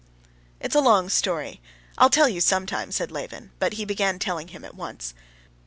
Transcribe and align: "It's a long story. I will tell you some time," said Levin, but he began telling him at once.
"It's 0.59 0.73
a 0.73 0.79
long 0.81 1.09
story. 1.09 1.61
I 1.95 2.05
will 2.05 2.09
tell 2.09 2.27
you 2.27 2.41
some 2.41 2.65
time," 2.65 2.91
said 2.91 3.11
Levin, 3.11 3.51
but 3.59 3.73
he 3.73 3.85
began 3.85 4.17
telling 4.17 4.47
him 4.47 4.65
at 4.65 4.73
once. 4.73 5.13